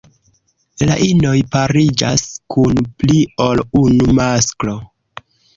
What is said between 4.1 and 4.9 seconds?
masklo.